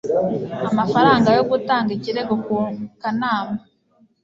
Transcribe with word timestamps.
amafaranga 0.69 1.27
yo 1.37 1.43
gutanga 1.51 1.89
ikirego 1.97 2.33
ku 2.45 2.55
kanama 3.01 3.57